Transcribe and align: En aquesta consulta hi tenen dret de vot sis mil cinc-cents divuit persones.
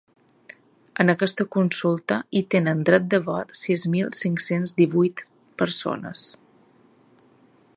En 1.03 1.11
aquesta 1.13 1.45
consulta 1.55 2.17
hi 2.39 2.41
tenen 2.55 2.81
dret 2.89 3.05
de 3.15 3.19
vot 3.27 3.53
sis 3.59 3.85
mil 3.97 4.09
cinc-cents 4.21 4.73
divuit 4.81 5.23
persones. 5.63 6.25